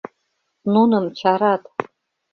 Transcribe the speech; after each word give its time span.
Нуным 0.73 1.05
чарат. 1.19 1.63